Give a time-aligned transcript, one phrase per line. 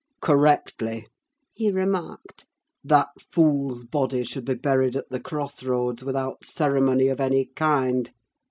[0.19, 1.05] "Correctly,"
[1.53, 2.47] he remarked,
[2.83, 8.11] "that fool's body should be buried at the cross roads, without ceremony of any kind.